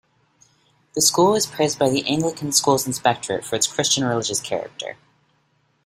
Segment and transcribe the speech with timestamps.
[0.95, 4.97] The school was praised by the Anglican schools inspectorate for its Christian religious character.